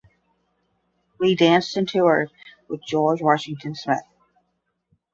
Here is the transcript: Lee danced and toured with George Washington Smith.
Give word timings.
Lee 1.19 1.35
danced 1.35 1.77
and 1.77 1.87
toured 1.87 2.31
with 2.67 2.83
George 2.87 3.21
Washington 3.21 3.75
Smith. 3.75 4.01